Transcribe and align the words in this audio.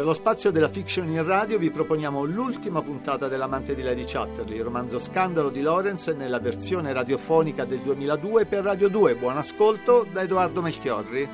Per 0.00 0.08
lo 0.08 0.14
spazio 0.14 0.50
della 0.50 0.70
fiction 0.70 1.10
in 1.10 1.22
radio 1.22 1.58
vi 1.58 1.70
proponiamo 1.70 2.24
l'ultima 2.24 2.80
puntata 2.80 3.28
dell'amante 3.28 3.74
di 3.74 3.82
Lady 3.82 4.02
Chatterley, 4.06 4.56
il 4.56 4.64
romanzo 4.64 4.98
Scandalo 4.98 5.50
di 5.50 5.60
Lawrence 5.60 6.14
nella 6.14 6.40
versione 6.40 6.94
radiofonica 6.94 7.66
del 7.66 7.80
2002 7.80 8.46
per 8.46 8.64
Radio 8.64 8.88
2. 8.88 9.16
Buon 9.16 9.36
ascolto 9.36 10.06
da 10.10 10.22
Edoardo 10.22 10.62
Melchiorri. 10.62 11.28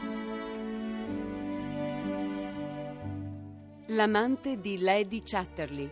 L'amante 3.87 4.61
di 4.61 4.79
Lady 4.81 5.23
Chatterley 5.23 5.89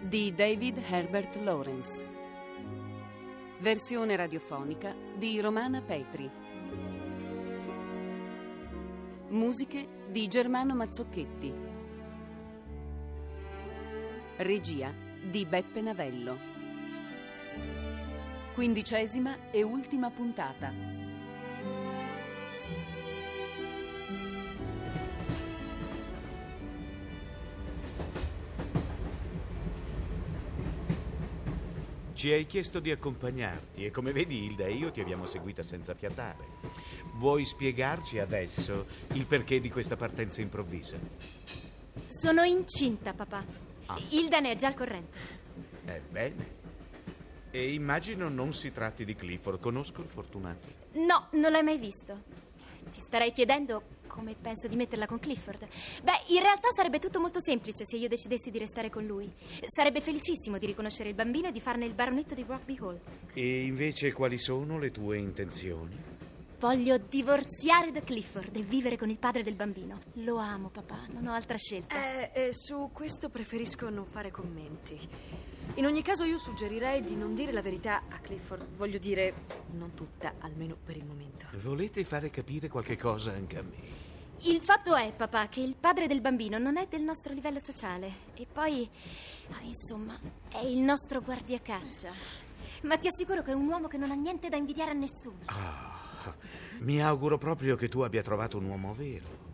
di 0.00 0.32
David 0.34 0.80
Herbert 0.88 1.36
Lawrence. 1.42 2.02
Versione 3.60 4.16
radiofonica 4.16 4.94
di 5.18 5.38
Romana 5.38 5.82
Petri. 5.82 6.30
Musiche 9.28 9.86
di 10.08 10.26
Germano 10.28 10.74
Mazzocchetti. 10.74 11.65
Regia 14.38 14.92
di 15.22 15.46
Beppe 15.46 15.80
Navello. 15.80 16.38
Quindicesima 18.52 19.50
e 19.50 19.62
ultima 19.62 20.10
puntata. 20.10 20.70
Ci 32.12 32.30
hai 32.30 32.44
chiesto 32.44 32.78
di 32.80 32.90
accompagnarti 32.90 33.86
e 33.86 33.90
come 33.90 34.12
vedi 34.12 34.44
Hilda 34.44 34.66
e 34.66 34.72
io 34.72 34.90
ti 34.90 35.00
abbiamo 35.00 35.24
seguita 35.24 35.62
senza 35.62 35.94
fiatare. 35.94 36.44
Vuoi 37.14 37.46
spiegarci 37.46 38.18
adesso 38.18 38.84
il 39.14 39.24
perché 39.24 39.60
di 39.60 39.70
questa 39.70 39.96
partenza 39.96 40.42
improvvisa? 40.42 40.98
Sono 42.08 42.42
incinta, 42.42 43.14
papà. 43.14 43.65
Ah. 43.86 43.98
Hilda 44.10 44.40
ne 44.40 44.52
è 44.52 44.56
già 44.56 44.68
al 44.68 44.74
corrente. 44.74 45.18
Ebbene. 45.84 46.54
E 47.50 47.72
immagino 47.72 48.28
non 48.28 48.52
si 48.52 48.72
tratti 48.72 49.04
di 49.04 49.14
Clifford. 49.14 49.60
Conosco 49.60 50.02
il 50.02 50.08
fortunato. 50.08 50.66
No, 50.92 51.28
non 51.32 51.52
l'hai 51.52 51.62
mai 51.62 51.78
visto. 51.78 52.22
Ti 52.90 53.00
starei 53.00 53.30
chiedendo 53.30 53.82
come 54.06 54.34
penso 54.40 54.68
di 54.68 54.76
metterla 54.76 55.06
con 55.06 55.18
Clifford. 55.18 55.66
Beh, 56.02 56.22
in 56.28 56.40
realtà 56.40 56.68
sarebbe 56.74 56.98
tutto 56.98 57.20
molto 57.20 57.40
semplice 57.40 57.84
se 57.84 57.96
io 57.96 58.08
decidessi 58.08 58.50
di 58.50 58.58
restare 58.58 58.90
con 58.90 59.04
lui. 59.04 59.30
Sarebbe 59.66 60.00
felicissimo 60.00 60.58
di 60.58 60.66
riconoscere 60.66 61.10
il 61.10 61.14
bambino 61.14 61.48
e 61.48 61.52
di 61.52 61.60
farne 61.60 61.84
il 61.84 61.94
baronetto 61.94 62.34
di 62.34 62.44
Rockby 62.46 62.78
Hall. 62.80 63.00
E 63.34 63.64
invece 63.64 64.12
quali 64.12 64.38
sono 64.38 64.78
le 64.78 64.90
tue 64.90 65.18
intenzioni? 65.18 66.15
Voglio 66.58 66.96
divorziare 66.96 67.92
da 67.92 68.00
Clifford 68.00 68.56
e 68.56 68.62
vivere 68.62 68.96
con 68.96 69.10
il 69.10 69.18
padre 69.18 69.42
del 69.42 69.54
bambino. 69.54 70.00
Lo 70.14 70.38
amo, 70.38 70.70
papà, 70.70 71.06
non 71.10 71.26
ho 71.26 71.34
altra 71.34 71.58
scelta. 71.58 71.94
Eh, 71.94 72.30
eh, 72.34 72.54
su 72.54 72.88
questo 72.94 73.28
preferisco 73.28 73.90
non 73.90 74.06
fare 74.06 74.30
commenti. 74.30 74.98
In 75.74 75.84
ogni 75.84 76.00
caso 76.00 76.24
io 76.24 76.38
suggerirei 76.38 77.02
di 77.02 77.14
non 77.14 77.34
dire 77.34 77.52
la 77.52 77.60
verità 77.60 78.04
a 78.08 78.18
Clifford. 78.20 78.74
Voglio 78.74 78.98
dire, 78.98 79.34
non 79.72 79.92
tutta, 79.92 80.36
almeno 80.38 80.76
per 80.82 80.96
il 80.96 81.04
momento. 81.04 81.44
Volete 81.56 82.04
fare 82.04 82.30
capire 82.30 82.68
qualche 82.68 82.96
cosa 82.96 83.32
anche 83.32 83.58
a 83.58 83.62
me? 83.62 84.04
Il 84.44 84.60
fatto 84.62 84.94
è, 84.94 85.12
papà, 85.12 85.48
che 85.48 85.60
il 85.60 85.76
padre 85.78 86.06
del 86.06 86.22
bambino 86.22 86.56
non 86.56 86.78
è 86.78 86.86
del 86.86 87.02
nostro 87.02 87.34
livello 87.34 87.58
sociale. 87.58 88.10
E 88.34 88.46
poi, 88.50 88.88
ah, 89.50 89.60
insomma, 89.62 90.18
è 90.48 90.64
il 90.64 90.78
nostro 90.78 91.20
guardiacaccia. 91.20 92.12
Ma 92.82 92.96
ti 92.96 93.08
assicuro 93.08 93.42
che 93.42 93.50
è 93.50 93.54
un 93.54 93.66
uomo 93.66 93.88
che 93.88 93.98
non 93.98 94.10
ha 94.10 94.14
niente 94.14 94.48
da 94.48 94.56
invidiare 94.56 94.92
a 94.92 94.94
nessuno. 94.94 95.40
Ah, 95.46 95.95
mi 96.78 97.02
auguro 97.02 97.38
proprio 97.38 97.76
che 97.76 97.88
tu 97.88 98.00
abbia 98.00 98.22
trovato 98.22 98.58
un 98.58 98.64
uomo 98.64 98.94
vero. 98.94 99.44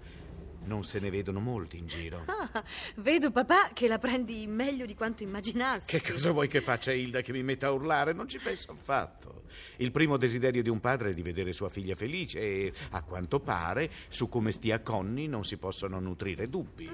Non 0.65 0.85
se 0.85 1.01
ne 1.01 1.11
vedono 1.11 1.41
molti 1.41 1.77
in 1.77 1.87
giro. 1.87 2.25
Ah, 2.27 2.63
vedo, 2.97 3.33
papà, 3.33 3.71
che 3.73 3.89
la 3.89 3.99
prendi 3.99 4.47
meglio 4.47 4.87
di 4.87 4.95
quanto 4.95 5.25
immaginassi. 5.25 5.99
Che 5.99 6.13
cosa 6.13 6.31
vuoi 6.31 6.47
che 6.47 6.61
faccia 6.61 6.93
Hilda 6.93 7.21
che 7.21 7.33
mi 7.33 7.43
metta 7.43 7.67
a 7.67 7.73
urlare? 7.73 8.13
Non 8.13 8.29
ci 8.29 8.39
penso 8.39 8.71
affatto. 8.71 9.43
Il 9.79 9.91
primo 9.91 10.17
desiderio 10.17 10.63
di 10.63 10.69
un 10.69 10.79
padre 10.79 11.11
è 11.11 11.15
di 11.15 11.23
vedere 11.23 11.53
sua 11.53 11.69
figlia 11.69 11.97
felice 11.97 12.41
e, 12.41 12.73
a 12.91 13.03
quanto 13.03 13.41
pare, 13.41 13.91
su 14.09 14.29
come 14.29 14.53
stia 14.53 14.81
Connie 14.81 15.27
non 15.27 15.45
si 15.45 15.57
possono 15.57 15.99
nutrire 15.99 16.49
dubbi. 16.49 16.89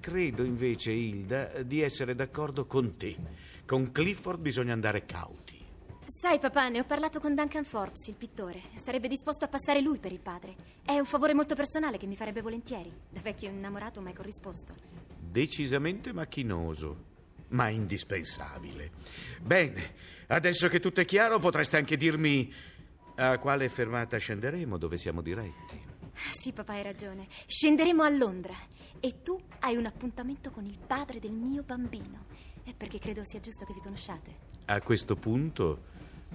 Credo 0.00 0.44
invece, 0.44 0.92
Hilda, 0.92 1.62
di 1.62 1.80
essere 1.80 2.14
d'accordo 2.14 2.66
con 2.66 2.96
te. 2.96 3.16
Con 3.66 3.92
Clifford 3.92 4.40
bisogna 4.40 4.72
andare 4.72 5.04
cauti. 5.04 5.41
Sai, 6.04 6.38
papà, 6.38 6.68
ne 6.68 6.80
ho 6.80 6.84
parlato 6.84 7.20
con 7.20 7.34
Duncan 7.34 7.64
Forbes, 7.64 8.08
il 8.08 8.16
pittore. 8.16 8.60
Sarebbe 8.74 9.08
disposto 9.08 9.44
a 9.44 9.48
passare 9.48 9.80
lui 9.80 9.98
per 9.98 10.12
il 10.12 10.20
padre. 10.20 10.54
È 10.84 10.98
un 10.98 11.04
favore 11.04 11.32
molto 11.32 11.54
personale 11.54 11.96
che 11.96 12.06
mi 12.06 12.16
farebbe 12.16 12.42
volentieri. 12.42 12.92
Da 13.08 13.20
vecchio 13.20 13.48
innamorato 13.48 14.00
mai 14.00 14.12
corrisposto. 14.12 14.74
Decisamente 15.18 16.12
macchinoso, 16.12 17.04
ma 17.48 17.68
indispensabile. 17.68 18.90
Bene, 19.40 19.94
adesso 20.28 20.68
che 20.68 20.80
tutto 20.80 21.00
è 21.00 21.04
chiaro, 21.04 21.38
potreste 21.38 21.76
anche 21.76 21.96
dirmi 21.96 22.52
a 23.16 23.38
quale 23.38 23.68
fermata 23.68 24.16
scenderemo, 24.16 24.78
dove 24.78 24.98
siamo 24.98 25.22
diretti. 25.22 25.80
Sì, 26.30 26.52
papà, 26.52 26.74
hai 26.74 26.82
ragione. 26.82 27.26
Scenderemo 27.46 28.02
a 28.02 28.08
Londra 28.08 28.54
e 29.00 29.22
tu 29.22 29.40
hai 29.60 29.76
un 29.76 29.86
appuntamento 29.86 30.50
con 30.50 30.64
il 30.66 30.78
padre 30.84 31.20
del 31.20 31.32
mio 31.32 31.62
bambino. 31.62 32.26
È 32.64 32.72
perché 32.74 32.98
credo 32.98 33.24
sia 33.24 33.40
giusto 33.40 33.64
che 33.64 33.72
vi 33.72 33.80
conosciate. 33.80 34.50
A 34.66 34.80
questo 34.80 35.16
punto 35.16 35.90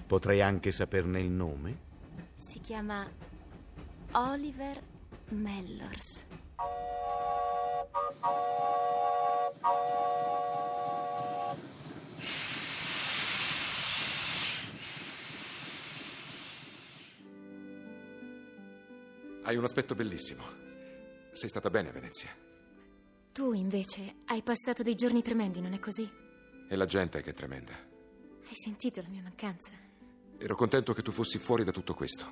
potrei 0.06 0.42
anche 0.42 0.72
saperne 0.72 1.22
il 1.22 1.30
nome? 1.30 1.86
Si 2.36 2.60
chiama 2.60 3.10
Oliver 4.12 4.82
Mellors. 5.30 6.26
Hai 19.44 19.56
un 19.56 19.64
aspetto 19.64 19.96
bellissimo. 19.96 20.44
Sei 21.32 21.48
stata 21.48 21.70
bene 21.70 21.88
a 21.90 21.92
Venezia. 21.94 22.47
Tu, 23.38 23.54
invece, 23.54 24.16
hai 24.26 24.42
passato 24.42 24.82
dei 24.82 24.96
giorni 24.96 25.22
tremendi, 25.22 25.62
non 25.62 25.74
è 25.74 25.78
così? 25.78 26.10
E 26.68 26.76
la 26.76 26.88
gente 26.88 27.22
che 27.22 27.30
è 27.30 27.34
tremenda. 27.36 27.72
Hai 27.74 28.56
sentito 28.56 29.00
la 29.00 29.10
mia 29.10 29.22
mancanza? 29.22 29.74
Ero 30.40 30.56
contento 30.56 30.92
che 30.92 31.04
tu 31.04 31.12
fossi 31.12 31.38
fuori 31.38 31.64
da 31.64 31.70
tutto 31.70 31.94
questo. 31.94 32.26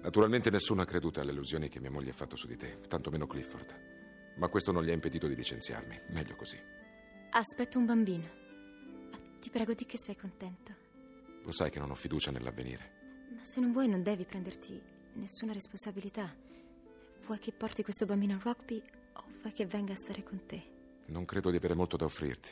Naturalmente 0.00 0.48
nessuno 0.48 0.80
ha 0.80 0.86
creduto 0.86 1.20
alle 1.20 1.32
illusioni 1.32 1.68
che 1.68 1.78
mia 1.78 1.90
moglie 1.90 2.12
ha 2.12 2.14
fatto 2.14 2.36
su 2.36 2.46
di 2.46 2.56
te, 2.56 2.80
tantomeno 2.88 3.26
Clifford. 3.26 4.34
Ma 4.38 4.48
questo 4.48 4.72
non 4.72 4.82
gli 4.82 4.88
ha 4.88 4.94
impedito 4.94 5.26
di 5.26 5.34
licenziarmi. 5.34 6.00
Meglio 6.08 6.36
così. 6.36 6.58
Aspetto 7.32 7.78
un 7.78 7.84
bambino. 7.84 8.30
Ti 9.40 9.50
prego 9.50 9.74
di 9.74 9.84
che 9.84 9.98
sei 9.98 10.16
contento. 10.16 10.72
Lo 11.42 11.52
sai 11.52 11.68
che 11.68 11.80
non 11.80 11.90
ho 11.90 11.94
fiducia 11.94 12.30
nell'avvenire. 12.30 13.26
Ma 13.34 13.44
se 13.44 13.60
non 13.60 13.72
vuoi 13.72 13.88
non 13.88 14.02
devi 14.02 14.24
prenderti 14.24 14.80
nessuna 15.16 15.52
responsabilità. 15.52 16.34
Vuoi 17.26 17.38
che 17.38 17.52
porti 17.52 17.82
questo 17.82 18.06
bambino 18.06 18.36
a 18.36 18.40
rugby 18.42 18.82
vuoi 19.40 19.52
che 19.52 19.66
venga 19.66 19.92
a 19.92 19.96
stare 19.96 20.22
con 20.22 20.44
te? 20.46 20.62
Non 21.06 21.24
credo 21.24 21.50
di 21.50 21.56
avere 21.56 21.74
molto 21.74 21.96
da 21.96 22.04
offrirti. 22.04 22.50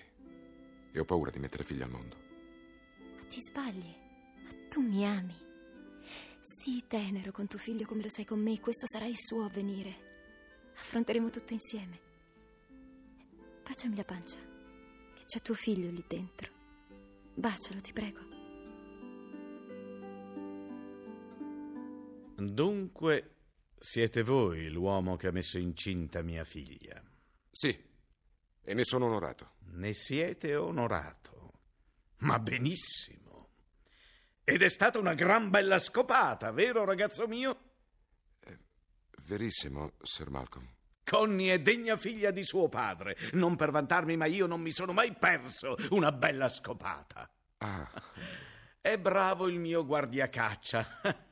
E 0.93 0.99
ho 0.99 1.05
paura 1.05 1.31
di 1.31 1.39
mettere 1.39 1.65
figli 1.65 1.83
al 1.83 1.91
mondo. 1.91 2.17
Ma 3.17 3.23
ti 3.29 3.41
sbagli. 3.41 3.95
Ma 4.43 4.51
tu 4.69 4.81
mi 4.81 5.07
ami. 5.07 5.35
Sii 6.41 6.87
tenero 6.87 7.33
con 7.33 7.47
tuo 7.47 7.59
figlio 7.59 7.87
come 7.87 8.03
lo 8.03 8.09
sei 8.09 8.25
con 8.25 8.41
me. 8.41 8.61
Questo 8.61 8.87
sarà 8.87 9.07
il 9.07 9.19
suo 9.19 9.45
avvenire. 9.45 10.73
Affronteremo 10.77 11.29
tutto 11.31 11.53
insieme. 11.53 12.01
Baciami 13.65 13.97
la 13.97 14.05
pancia, 14.05 14.39
che 14.39 15.25
c'è 15.25 15.41
tuo 15.41 15.55
figlio 15.55 15.91
lì 15.91 16.05
dentro. 16.07 16.49
Bacialo, 17.35 17.81
ti 17.81 17.93
prego. 17.93 18.21
Dunque, 22.37 23.36
siete 23.79 24.23
voi 24.23 24.71
l'uomo 24.71 25.17
che 25.17 25.29
ha 25.29 25.33
messo 25.33 25.59
incinta 25.59 26.23
mia 26.23 26.45
figlia. 26.45 27.03
Sì, 27.51 27.79
e 28.63 28.75
ne 28.75 28.85
sono 28.85 29.07
onorato. 29.07 29.55
Ne 29.73 29.93
siete 29.93 30.57
onorato. 30.57 31.53
Ma 32.19 32.39
benissimo. 32.39 33.51
Ed 34.45 34.63
è 34.63 34.69
stata 34.69 34.99
una 34.99 35.15
gran 35.15 35.51
bella 35.51 35.79
scopata, 35.79 36.51
vero 36.53 36.85
ragazzo 36.85 37.27
mio? 37.27 37.61
Verissimo, 39.23 39.93
Sir 40.03 40.31
Malcolm. 40.31 40.69
Connie 41.05 41.55
è 41.55 41.61
degna 41.61 41.97
figlia 41.97 42.31
di 42.31 42.45
suo 42.45 42.69
padre. 42.69 43.17
Non 43.33 43.57
per 43.57 43.71
vantarmi, 43.71 44.17
ma 44.17 44.27
io 44.27 44.47
non 44.47 44.61
mi 44.61 44.73
sono 44.73 44.93
mai 44.93 45.15
perso 45.15 45.77
una 45.91 46.11
bella 46.13 46.49
scopata. 46.49 47.31
Ah, 47.59 47.91
È 48.81 48.99
bravo 48.99 49.49
il 49.49 49.59
mio 49.59 49.85
guardiacaccia. 49.85 51.25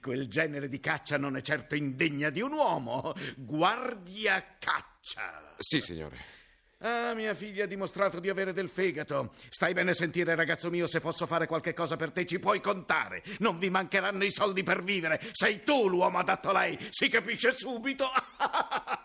Quel 0.00 0.28
genere 0.28 0.68
di 0.68 0.80
caccia 0.80 1.18
non 1.18 1.36
è 1.36 1.42
certo 1.42 1.74
indegna 1.74 2.30
di 2.30 2.40
un 2.40 2.52
uomo. 2.52 3.14
Guardiacaccia. 3.36 5.54
sì, 5.58 5.80
signore. 5.80 6.34
Ah, 6.80 7.14
mia 7.14 7.34
figlia 7.34 7.64
ha 7.64 7.66
dimostrato 7.66 8.20
di 8.20 8.28
avere 8.28 8.52
del 8.52 8.68
fegato. 8.68 9.32
Stai 9.48 9.72
bene 9.72 9.90
a 9.90 9.94
sentire, 9.94 10.34
ragazzo 10.34 10.68
mio, 10.68 10.86
se 10.86 11.00
posso 11.00 11.26
fare 11.26 11.46
qualche 11.46 11.72
cosa 11.72 11.96
per 11.96 12.12
te 12.12 12.26
ci 12.26 12.38
puoi 12.38 12.60
contare. 12.60 13.22
Non 13.38 13.58
vi 13.58 13.70
mancheranno 13.70 14.24
i 14.24 14.30
soldi 14.30 14.62
per 14.62 14.82
vivere. 14.82 15.20
Sei 15.32 15.62
tu 15.64 15.88
l'uomo 15.88 16.18
adatto 16.18 16.50
a 16.50 16.52
lei, 16.52 16.78
si 16.90 17.08
capisce 17.08 17.52
subito. 17.52 18.04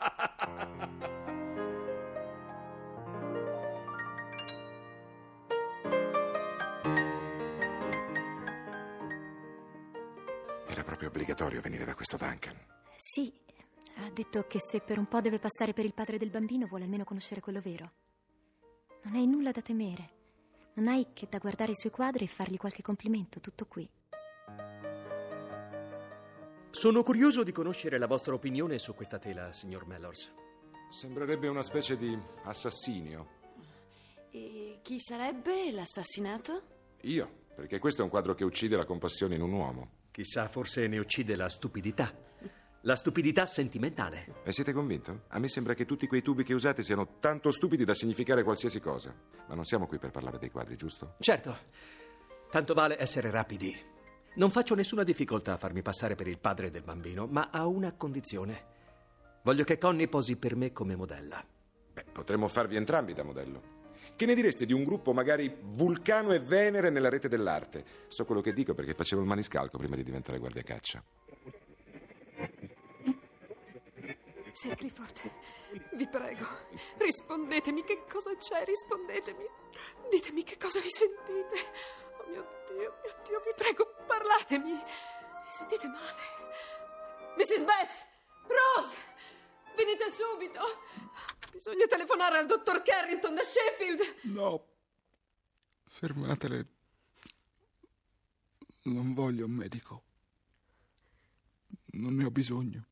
Era 10.71 10.85
proprio 10.85 11.09
obbligatorio 11.09 11.59
venire 11.59 11.83
da 11.83 11.94
questo 11.94 12.15
Duncan. 12.15 12.57
Sì, 12.95 13.29
ha 13.97 14.09
detto 14.09 14.47
che 14.47 14.57
se 14.62 14.79
per 14.79 15.00
un 15.00 15.06
po' 15.06 15.19
deve 15.19 15.38
passare 15.38 15.73
per 15.73 15.83
il 15.83 15.94
padre 15.94 16.18
del 16.18 16.29
bambino 16.29 16.65
vuole 16.65 16.85
almeno 16.85 17.03
conoscere 17.03 17.41
quello 17.41 17.59
vero. 17.59 17.91
Non 19.03 19.15
hai 19.15 19.27
nulla 19.27 19.51
da 19.51 19.62
temere. 19.62 20.09
Non 20.75 20.88
hai 20.88 21.07
che 21.12 21.27
da 21.29 21.39
guardare 21.39 21.71
i 21.71 21.75
suoi 21.75 21.91
quadri 21.91 22.23
e 22.23 22.27
fargli 22.27 22.56
qualche 22.56 22.81
complimento, 22.81 23.41
tutto 23.41 23.65
qui. 23.65 23.89
Sono 26.69 27.03
curioso 27.03 27.44
di 27.44 27.51
conoscere 27.51 27.97
la 27.97 28.07
vostra 28.07 28.33
opinione 28.33 28.79
su 28.79 28.95
questa 28.95 29.19
tela, 29.19 29.51
signor 29.51 29.85
Mellors. 29.85 30.31
Sembrerebbe 30.89 31.50
una 31.50 31.63
specie 31.63 31.97
di 31.97 32.17
assassinio. 32.45 33.39
E 34.31 34.79
chi 34.81 35.01
sarebbe 35.01 35.69
l'assassinato? 35.74 36.62
Io, 37.01 37.29
perché 37.56 37.77
questo 37.77 38.00
è 38.00 38.03
un 38.06 38.09
quadro 38.09 38.35
che 38.35 38.45
uccide 38.45 38.77
la 38.77 38.85
compassione 38.85 39.35
in 39.35 39.41
un 39.41 39.51
uomo. 39.51 40.00
Chissà, 40.12 40.50
forse 40.50 40.88
ne 40.88 41.00
uccide 41.00 41.36
la 41.36 41.48
stupidità. 41.48 42.13
La 42.81 42.96
stupidità 42.96 43.46
sentimentale. 43.46 44.42
E 44.44 44.52
siete 44.52 44.74
convinto? 44.74 45.24
A 45.30 45.40
me 45.40 45.48
sembra 45.48 45.74
che 45.74 45.86
tutti 45.86 46.08
quei 46.08 46.22
tubi 46.22 46.44
che 46.44 46.54
usate 46.54 46.84
siano 46.84 47.18
tanto 47.19 47.52
stupidi 47.52 47.86
da 47.86 47.94
significare 47.94 48.44
qualsiasi 48.44 48.80
cosa. 48.81 49.16
Ma 49.48 49.56
non 49.56 49.66
siamo 49.66 49.88
qui 49.88 50.00
per 50.00 50.12
parlare 50.12 50.38
dei 50.40 50.50
quadri, 50.50 50.75
giusto? 50.75 51.16
Certo, 51.19 51.58
tanto 52.50 52.74
vale 52.74 53.00
essere 53.00 53.30
rapidi. 53.30 53.74
Non 54.34 54.50
faccio 54.50 54.75
nessuna 54.75 55.04
difficoltà 55.04 55.54
a 55.54 55.58
farmi 55.58 55.81
passare 55.81 56.16
per 56.16 56.28
il 56.28 56.40
padre 56.40 56.72
del 56.72 56.84
bambino, 56.84 57.28
ma 57.28 57.50
a 57.52 57.66
una 57.68 57.94
condizione. 57.94 58.66
Voglio 59.44 59.63
che 59.63 59.78
Connie 59.78 60.08
posi 60.08 60.36
per 60.36 60.56
me 60.56 60.72
come 60.74 60.96
modella. 60.96 61.44
Beh, 61.94 62.06
potremmo 62.12 62.48
farvi 62.48 62.75
entrambi 62.75 63.13
da 63.13 63.24
modello. 63.24 63.80
Che 64.16 64.25
ne 64.25 64.36
direste 64.36 64.66
di 64.66 64.74
un 64.74 64.84
gruppo 64.84 65.13
magari 65.13 65.56
Vulcano 65.60 66.31
e 66.31 66.40
Venere 66.40 66.90
nella 66.90 67.10
rete 67.10 67.28
dell'arte? 67.28 67.84
So 68.08 68.25
quello 68.25 68.42
che 68.42 68.54
dico 68.54 68.74
perché 68.74 68.94
facevo 68.94 69.22
il 69.22 69.28
maniscalco 69.28 69.78
prima 69.78 69.96
di 69.96 70.04
diventare 70.04 70.38
guardia 70.38 70.62
caccia. 70.62 71.04
Sir 74.54 74.75
Clifford, 74.75 75.19
vi 75.94 76.08
prego, 76.08 76.46
rispondetemi 76.98 77.84
che 77.84 78.04
cosa 78.08 78.36
c'è, 78.38 78.63
rispondetemi. 78.66 79.46
Ditemi 80.12 80.44
che 80.44 80.58
cosa 80.58 80.80
vi 80.80 80.90
sentite. 80.90 81.56
Oh 82.19 82.30
mio 82.30 82.48
Dio, 82.68 82.94
mio 83.02 83.16
Dio, 83.25 83.40
vi 83.40 83.54
prego, 83.56 83.88
parlatemi. 84.06 84.74
Vi 84.74 85.50
sentite 85.50 85.88
male? 85.88 86.22
Mrs. 87.38 87.63
Betts! 87.63 88.06
Rose! 88.48 88.98
Venite 89.75 90.12
subito! 90.12 90.62
Bisogna 91.51 91.85
telefonare 91.88 92.38
al 92.38 92.45
dottor 92.45 92.81
Carrington 92.81 93.35
da 93.35 93.44
Sheffield! 93.44 94.33
No. 94.33 94.68
Fermatele. 95.85 96.68
Non 98.83 99.13
voglio 99.13 99.45
un 99.45 99.51
medico. 99.51 100.03
Non 101.94 102.15
ne 102.15 102.25
ho 102.25 102.31
bisogno. 102.31 102.85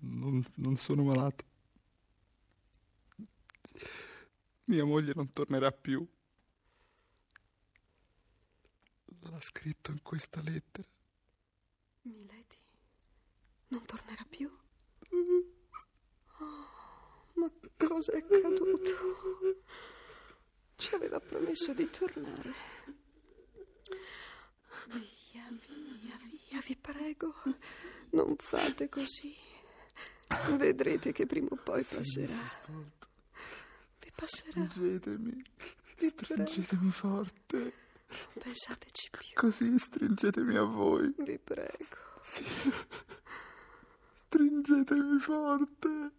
Non, 0.00 0.44
non 0.56 0.76
sono 0.76 1.04
malato. 1.04 1.44
Mia 4.64 4.84
moglie 4.84 5.12
non 5.14 5.32
tornerà 5.32 5.70
più. 5.72 6.06
L'ha 9.20 9.40
scritto 9.40 9.90
in 9.90 10.02
questa 10.02 10.40
lettera. 10.42 10.88
Milady 12.02 12.64
non 13.68 13.84
tornerà 13.84 14.24
più? 14.28 14.50
Cosa 17.76 18.12
è 18.12 18.16
accaduto? 18.18 18.90
Ci 20.76 20.94
aveva 20.94 21.20
promesso 21.20 21.72
di 21.72 21.88
tornare. 21.90 22.52
Via, 24.86 25.48
via, 25.66 26.18
via, 26.48 26.60
vi 26.66 26.76
prego. 26.76 27.34
Non 28.10 28.36
fate 28.38 28.88
così. 28.88 29.34
Vedrete 30.56 31.12
che 31.12 31.26
prima 31.26 31.48
o 31.50 31.56
poi 31.56 31.82
passerà. 31.82 32.34
Vi 34.00 34.12
passerà. 34.14 34.66
Stringetemi. 34.68 35.44
Vi 35.98 36.08
Stringetemi 36.08 36.90
forte. 36.90 37.72
Pensateci 38.32 39.10
più. 39.10 39.28
Così 39.34 39.78
stringetemi 39.78 40.56
a 40.56 40.62
voi. 40.62 41.12
Vi 41.18 41.38
prego. 41.38 42.20
Sì. 42.22 42.44
Stringetemi 44.26 45.18
forte. 45.20 46.12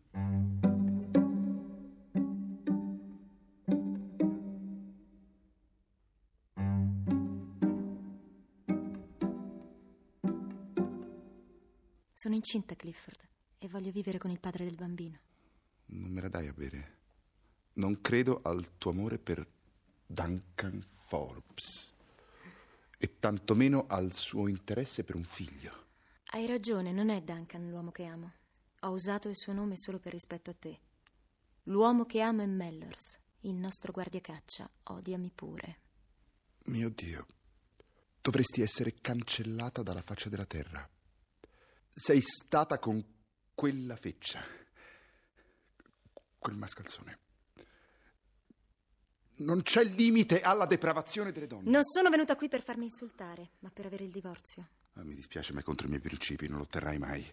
Sono 12.28 12.40
incinta, 12.40 12.76
Clifford, 12.76 13.26
e 13.58 13.70
voglio 13.70 13.90
vivere 13.90 14.18
con 14.18 14.30
il 14.30 14.42
padre 14.42 14.66
del 14.66 14.76
bambino. 14.76 15.18
Non 15.86 16.12
me 16.12 16.20
la 16.20 16.28
dai 16.28 16.50
a 16.50 16.52
bere. 16.52 16.98
Non 17.76 18.02
credo 18.02 18.42
al 18.44 18.78
tuo 18.78 18.92
amore 18.92 19.18
per 19.18 19.48
Duncan 20.06 20.86
Forbes. 21.06 21.90
E 22.98 23.18
tantomeno 23.18 23.86
al 23.88 24.12
suo 24.12 24.50
interesse 24.50 25.06
per 25.06 25.16
un 25.16 25.24
figlio. 25.24 25.86
Hai 26.32 26.46
ragione, 26.48 26.92
non 26.92 27.08
è 27.08 27.22
Duncan 27.22 27.70
l'uomo 27.70 27.92
che 27.92 28.04
amo. 28.04 28.34
Ho 28.82 28.90
usato 28.90 29.30
il 29.30 29.38
suo 29.38 29.54
nome 29.54 29.78
solo 29.78 29.98
per 29.98 30.12
rispetto 30.12 30.50
a 30.50 30.56
te. 30.60 30.80
L'uomo 31.64 32.04
che 32.04 32.20
amo 32.20 32.42
è 32.42 32.46
Mellors, 32.46 33.18
il 33.44 33.56
nostro 33.56 33.94
guardiacaccia. 33.94 34.70
Odiami 34.84 35.32
pure. 35.34 35.80
Mio 36.66 36.90
Dio, 36.90 37.26
dovresti 38.22 38.62
essere 38.62 38.96
cancellata 39.00 39.82
dalla 39.82 40.02
faccia 40.02 40.28
della 40.28 40.46
terra. 40.46 40.90
Sei 42.00 42.22
stata 42.22 42.78
con 42.78 43.04
quella 43.56 43.96
feccia, 43.96 44.40
quel 46.38 46.56
mascalzone. 46.56 47.20
Non 49.38 49.64
c'è 49.64 49.84
limite 49.84 50.42
alla 50.42 50.68
depravazione 50.68 51.32
delle 51.32 51.48
donne. 51.48 51.72
Non 51.72 51.84
sono 51.84 52.12
venuta 52.12 52.36
qui 52.36 52.50
per 52.50 52.62
farmi 52.62 52.84
insultare, 52.84 53.54
ma 53.62 53.72
per 53.72 53.88
avere 53.88 54.04
il 54.04 54.12
divorzio. 54.12 54.68
Ah, 54.94 55.04
mi 55.04 55.16
dispiace, 55.16 55.54
ma 55.54 55.62
è 55.62 55.64
contro 55.64 55.88
i 55.88 55.90
miei 55.90 56.00
principi, 56.00 56.48
non 56.48 56.58
lo 56.58 56.66
otterrai 56.66 57.00
mai. 57.00 57.26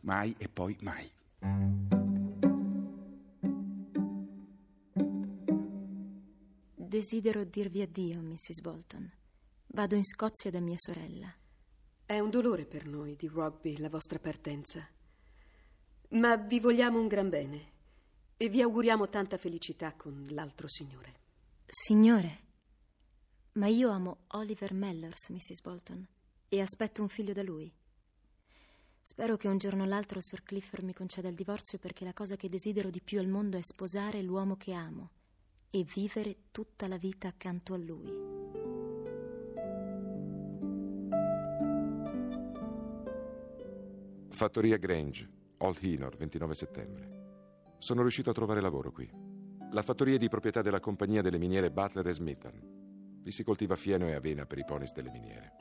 Mai 0.00 0.34
e 0.38 0.48
poi 0.48 0.74
mai. 0.80 1.12
Desidero 6.74 7.44
dirvi 7.44 7.82
addio, 7.82 8.22
Mrs. 8.22 8.60
Bolton. 8.62 9.12
Vado 9.66 9.94
in 9.94 10.04
Scozia 10.04 10.50
da 10.50 10.60
mia 10.60 10.78
sorella. 10.78 11.36
È 12.12 12.18
un 12.18 12.28
dolore 12.28 12.66
per 12.66 12.84
noi 12.84 13.16
di 13.16 13.26
rugby 13.26 13.78
la 13.78 13.88
vostra 13.88 14.18
partenza. 14.18 14.86
Ma 16.10 16.36
vi 16.36 16.60
vogliamo 16.60 17.00
un 17.00 17.06
gran 17.06 17.30
bene 17.30 17.70
e 18.36 18.50
vi 18.50 18.60
auguriamo 18.60 19.08
tanta 19.08 19.38
felicità 19.38 19.94
con 19.94 20.22
l'altro 20.28 20.68
signore. 20.68 21.14
Signore, 21.64 22.40
ma 23.52 23.68
io 23.68 23.88
amo 23.88 24.24
Oliver 24.32 24.74
Mellors, 24.74 25.30
Mrs. 25.30 25.62
Bolton, 25.62 26.06
e 26.50 26.60
aspetto 26.60 27.00
un 27.00 27.08
figlio 27.08 27.32
da 27.32 27.42
lui. 27.42 27.72
Spero 29.00 29.38
che 29.38 29.48
un 29.48 29.56
giorno 29.56 29.84
o 29.84 29.86
l'altro 29.86 30.20
Sir 30.20 30.42
Clifford 30.42 30.84
mi 30.84 30.92
conceda 30.92 31.28
il 31.28 31.34
divorzio 31.34 31.78
perché 31.78 32.04
la 32.04 32.12
cosa 32.12 32.36
che 32.36 32.50
desidero 32.50 32.90
di 32.90 33.00
più 33.00 33.20
al 33.20 33.28
mondo 33.28 33.56
è 33.56 33.62
sposare 33.62 34.20
l'uomo 34.20 34.58
che 34.58 34.74
amo 34.74 35.12
e 35.70 35.82
vivere 35.94 36.36
tutta 36.50 36.86
la 36.88 36.98
vita 36.98 37.28
accanto 37.28 37.72
a 37.72 37.78
lui. 37.78 38.71
Fattoria 44.42 44.76
Grange, 44.76 45.30
Old 45.58 45.78
Hinor, 45.80 46.16
29 46.16 46.54
settembre. 46.54 47.76
Sono 47.78 48.00
riuscito 48.00 48.30
a 48.30 48.32
trovare 48.32 48.60
lavoro 48.60 48.90
qui. 48.90 49.08
La 49.70 49.82
fattoria 49.82 50.16
è 50.16 50.18
di 50.18 50.28
proprietà 50.28 50.62
della 50.62 50.80
compagnia 50.80 51.22
delle 51.22 51.38
miniere 51.38 51.70
Butler 51.70 52.08
e 52.08 52.12
Smithan. 52.12 53.20
Vi 53.22 53.30
si 53.30 53.44
coltiva 53.44 53.76
fieno 53.76 54.08
e 54.08 54.14
avena 54.14 54.44
per 54.44 54.58
i 54.58 54.64
ponis 54.64 54.92
delle 54.94 55.12
miniere. 55.12 55.52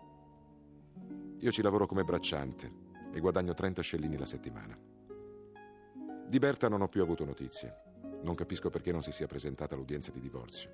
Io 1.38 1.52
ci 1.52 1.62
lavoro 1.62 1.86
come 1.86 2.04
bracciante 2.04 2.72
e 3.14 3.20
guadagno 3.20 3.54
30 3.54 3.84
scellini 3.84 4.18
la 4.18 4.26
settimana. 4.26 4.76
Di 6.26 6.40
Berta 6.40 6.68
non 6.68 6.82
ho 6.82 6.88
più 6.88 7.04
avuto 7.04 7.24
notizie. 7.24 7.84
Non 8.24 8.34
capisco 8.34 8.72
perché 8.72 8.92
non 8.92 9.04
si 9.04 9.12
sia 9.12 9.28
presentata 9.28 9.76
all'udienza 9.76 10.10
di 10.10 10.20
divorzio. 10.20 10.72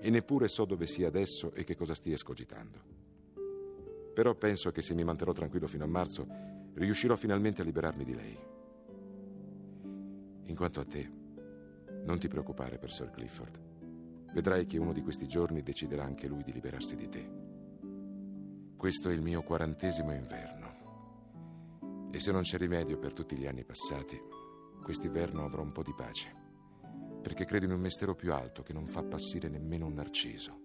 E 0.00 0.08
neppure 0.08 0.48
so 0.48 0.64
dove 0.64 0.86
sia 0.86 1.08
adesso 1.08 1.52
e 1.52 1.64
che 1.64 1.76
cosa 1.76 1.92
stia 1.92 2.14
escogitando. 2.14 2.80
Però 4.14 4.34
penso 4.34 4.70
che 4.70 4.80
se 4.80 4.94
mi 4.94 5.04
manterrò 5.04 5.32
tranquillo 5.32 5.66
fino 5.66 5.84
a 5.84 5.88
marzo, 5.88 6.50
riuscirò 6.74 7.16
finalmente 7.16 7.62
a 7.62 7.64
liberarmi 7.64 8.04
di 8.04 8.14
lei. 8.14 8.38
In 10.44 10.56
quanto 10.56 10.80
a 10.80 10.84
te, 10.84 11.10
non 12.04 12.18
ti 12.18 12.28
preoccupare 12.28 12.78
per 12.78 12.92
Sir 12.92 13.10
Clifford. 13.10 13.68
Vedrai 14.32 14.66
che 14.66 14.78
uno 14.78 14.92
di 14.92 15.02
questi 15.02 15.26
giorni 15.26 15.62
deciderà 15.62 16.04
anche 16.04 16.28
lui 16.28 16.42
di 16.42 16.52
liberarsi 16.52 16.96
di 16.96 17.08
te. 17.08 17.30
Questo 18.76 19.08
è 19.10 19.12
il 19.12 19.22
mio 19.22 19.42
quarantesimo 19.42 20.12
inverno. 20.12 22.08
E 22.12 22.18
se 22.18 22.32
non 22.32 22.42
c'è 22.42 22.56
rimedio 22.56 22.98
per 22.98 23.12
tutti 23.12 23.36
gli 23.36 23.46
anni 23.46 23.64
passati, 23.64 24.18
quest'inverno 24.82 25.44
avrò 25.44 25.62
un 25.62 25.72
po' 25.72 25.82
di 25.82 25.94
pace. 25.94 26.34
Perché 27.22 27.44
credo 27.44 27.66
in 27.66 27.72
un 27.72 27.80
mistero 27.80 28.14
più 28.14 28.32
alto 28.32 28.62
che 28.62 28.72
non 28.72 28.86
fa 28.86 29.02
passire 29.02 29.48
nemmeno 29.48 29.86
un 29.86 29.94
narciso. 29.94 30.58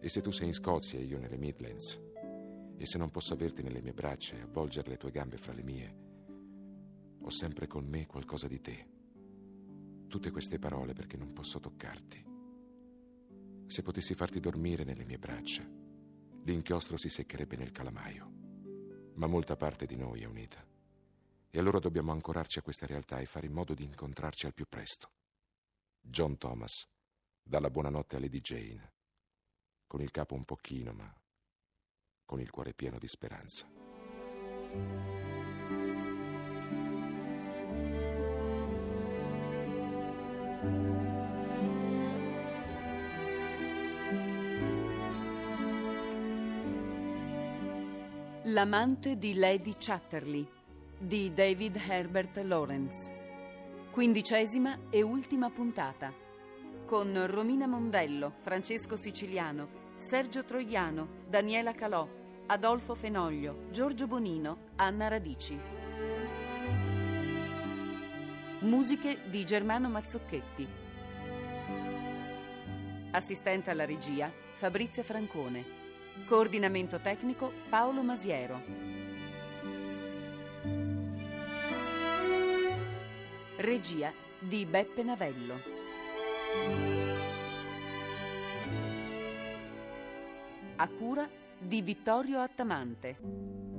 E 0.00 0.08
se 0.08 0.22
tu 0.22 0.30
sei 0.30 0.46
in 0.46 0.54
Scozia 0.54 0.98
e 0.98 1.02
io 1.02 1.18
nelle 1.18 1.36
Midlands, 1.36 2.00
E 2.80 2.86
se 2.86 2.96
non 2.96 3.10
posso 3.10 3.34
averti 3.34 3.62
nelle 3.62 3.82
mie 3.82 3.92
braccia 3.92 4.36
e 4.36 4.40
avvolgere 4.40 4.88
le 4.88 4.96
tue 4.96 5.10
gambe 5.10 5.36
fra 5.36 5.52
le 5.52 5.62
mie, 5.62 5.96
ho 7.20 7.28
sempre 7.28 7.66
con 7.66 7.84
me 7.84 8.06
qualcosa 8.06 8.48
di 8.48 8.58
te. 8.62 8.88
Tutte 10.08 10.30
queste 10.30 10.58
parole 10.58 10.94
perché 10.94 11.18
non 11.18 11.30
posso 11.34 11.60
toccarti. 11.60 12.24
Se 13.66 13.82
potessi 13.82 14.14
farti 14.14 14.40
dormire 14.40 14.84
nelle 14.84 15.04
mie 15.04 15.18
braccia, 15.18 15.62
l'inchiostro 16.44 16.96
si 16.96 17.10
seccherebbe 17.10 17.54
nel 17.56 17.70
calamaio. 17.70 19.12
Ma 19.16 19.26
molta 19.26 19.56
parte 19.56 19.84
di 19.84 19.96
noi 19.96 20.22
è 20.22 20.24
unita. 20.24 20.66
E 21.50 21.58
allora 21.58 21.80
dobbiamo 21.80 22.12
ancorarci 22.12 22.60
a 22.60 22.62
questa 22.62 22.86
realtà 22.86 23.18
e 23.18 23.26
fare 23.26 23.44
in 23.44 23.52
modo 23.52 23.74
di 23.74 23.84
incontrarci 23.84 24.46
al 24.46 24.54
più 24.54 24.64
presto. 24.66 25.10
John 26.00 26.38
Thomas, 26.38 26.88
dalla 27.42 27.68
buonanotte 27.68 28.16
a 28.16 28.20
Lady 28.20 28.40
Jane, 28.40 28.94
con 29.86 30.00
il 30.00 30.10
capo 30.10 30.34
un 30.34 30.46
pochino, 30.46 30.94
ma 30.94 31.19
con 32.30 32.38
il 32.40 32.48
cuore 32.48 32.74
pieno 32.74 32.96
di 32.96 33.08
speranza. 33.08 33.66
L'amante 48.44 49.16
di 49.16 49.34
Lady 49.34 49.74
Chatterley 49.76 50.46
di 50.96 51.32
David 51.32 51.80
Herbert 51.88 52.36
Lawrence. 52.44 53.12
Quindicesima 53.90 54.82
e 54.88 55.02
ultima 55.02 55.50
puntata. 55.50 56.14
Con 56.86 57.26
Romina 57.26 57.66
Mondello, 57.66 58.34
Francesco 58.42 58.94
Siciliano, 58.94 59.88
Sergio 59.96 60.44
Troiano, 60.44 61.24
Daniela 61.28 61.72
Calò, 61.72 62.19
Adolfo 62.50 62.96
Fenoglio, 62.96 63.68
Giorgio 63.70 64.08
Bonino, 64.08 64.70
Anna 64.74 65.06
Radici. 65.06 65.56
Musiche 68.62 69.20
di 69.30 69.46
Germano 69.46 69.88
Mazzocchetti. 69.88 70.66
Assistente 73.12 73.70
alla 73.70 73.84
regia 73.84 74.32
Fabrizia 74.56 75.04
Francone. 75.04 75.64
Coordinamento 76.26 76.98
tecnico 76.98 77.52
Paolo 77.68 78.02
Masiero. 78.02 78.60
Regia 83.58 84.12
di 84.40 84.66
Beppe 84.66 85.04
Navello. 85.04 86.98
a 90.80 90.88
cura 90.88 91.28
di 91.60 91.82
Vittorio 91.82 92.40
Attamante. 92.40 93.69